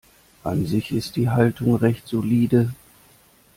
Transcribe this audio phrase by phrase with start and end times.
[0.43, 2.73] An sich ist die Halterung recht solide.